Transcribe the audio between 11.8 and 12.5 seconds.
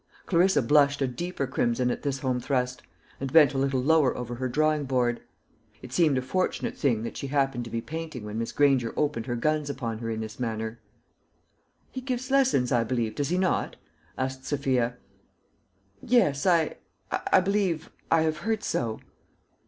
"He gives